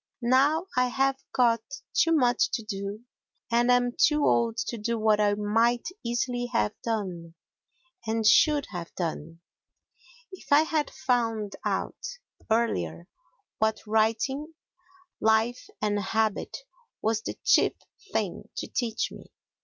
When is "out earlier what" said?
11.63-13.81